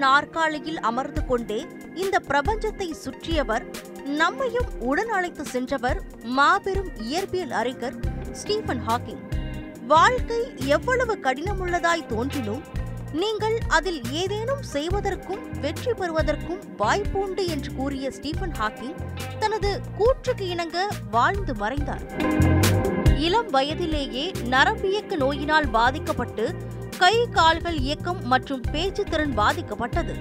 [0.00, 1.58] நாற்காலியில் அமர்ந்து கொண்டே
[1.94, 3.64] இந்த பிரபஞ்சத்தை சுற்றியவர்
[4.20, 5.98] நம்மையும் உடன் அழைத்து சென்றவர்
[6.38, 7.96] மாபெரும் இயற்பியல் அறிஞர்
[8.32, 9.22] ஸ்டீஃபன் ஹாக்கிங்.
[9.86, 12.62] வாழ்க்கை எவ்வளவு கடினமுள்ளதாய் தோன்றினும்
[13.12, 18.98] நீங்கள் அதில் ஏதேனும் செய்வதற்கும் வெற்றி பெறுவதற்கும் வாய்ப்புண்டு என்று கூறிய ஸ்டீஃபன் ஹாக்கிங்
[19.38, 22.04] தனது கூற்றுக்கு இணங்க வாழ்ந்து மறைந்தார்.
[23.26, 26.44] இளம் வயதிலேயே நரம்பியக்க நோயினால் பாதிக்கப்பட்டு
[27.00, 30.14] கை கால்கள் இயக்கம் மற்றும் பேச்சு திறன் பாதிக்கப்பட்டது.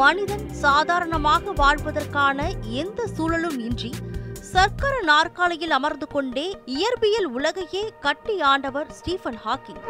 [0.00, 2.38] மனிதன் சாதாரணமாக வாழ்வதற்கான
[2.80, 3.90] எந்த சூழலும் இன்றி
[4.52, 6.44] சர்க்கர நாற்காலியில் அமர்ந்து கொண்டே
[6.76, 9.80] இயற்பியல் உலகையே கட்டி ஆண்டவர் ஸ்டீஃபன் ஹாக்கிங்.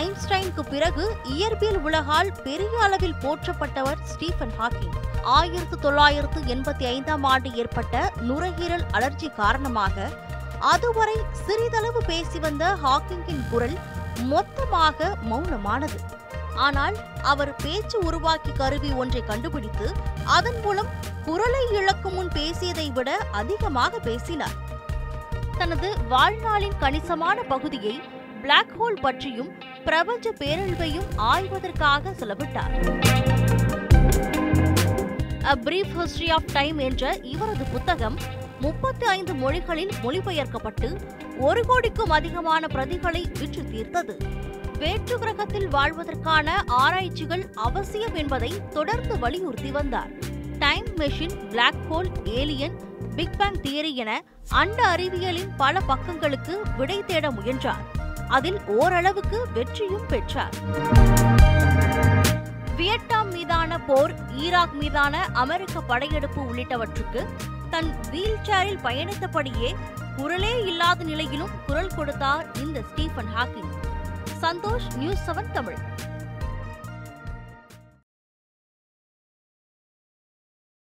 [0.00, 1.04] ஐன்ஸ்டைனுக்கு பிறகு
[1.36, 4.96] இயற்பியல் உலகால் பெரிய அளவில் போற்றப்பட்டவர் ஸ்டீஃபன் ஹாக்கிங்.
[5.36, 7.94] ஆயிரத்து தொள்ளாயிரத்து எண்பத்தி ஐந்தாம் ஆண்டு ஏற்பட்ட
[8.30, 10.08] நுரையீரல் அலர்ஜி காரணமாக
[10.74, 11.16] அதுவரை
[11.46, 13.78] சிறிதளவு பேசி வந்த ஹாக்கிங்கின் குரல்
[14.22, 15.98] மொத்தமாக மௌனமானது.
[16.56, 19.92] ஆனால் அவர் பேச்சு உருவாக்கி கருவி ஒன்றை கண்டுபிடித்து
[20.24, 20.86] அதன் மூலம்
[21.24, 24.56] குரலை இழக்கும் முன் பேசியதை விட அதிகமாக பேசினார்.
[25.58, 28.00] தனது வாழ்நாளின் கணிசமான பகுதியை
[28.42, 29.50] பிளாக் ஹோல் பற்றியும்
[29.84, 32.74] பிரபஞ்ச பேரழிவையும் ஆய்வதற்காக செலவிட்டார்.
[35.44, 38.18] A brief history of time என்ற இவரது புத்தகம்
[38.60, 41.00] முப்பத்தி ஐந்து மொழிகளில் மொழிபெயர்க்கப்பட்டு
[41.38, 44.16] ஒரு கோடிக்கும் அதிகமான பிரதிகளை விற்று தீர்த்தது.
[44.78, 50.10] வேற்று கிரகத்தில் வாழ்வதற்கான ஆராய்ச்சிகள் அவசியம் என்பதை தொடர்ந்து வலியுறுத்தி வந்தார்.
[50.58, 52.80] Time machine black hole alien
[53.16, 57.82] big bang theory என அண்ட அறிவியலின் பல பக்கங்களுக்கு விடை தேட முயன்றார்.
[58.28, 60.54] அதில் ஓரளவுக்கு வெற்றியும் பெற்றார்.
[62.76, 67.26] வியட்நாம் மீதான போர் ஈராக் மீதான அமெரிக்க படையெடுப்பு உள்ளிட்டவற்றுக்கு
[67.70, 69.74] தன் வீல் சேரில் பயணித்தபடியே
[70.16, 73.72] குரலே இல்லாத நிலையிலும் குரல் கொடுத்தார் இந்த Stephen Hawking.
[74.40, 75.78] Santhosh news seven Tamil.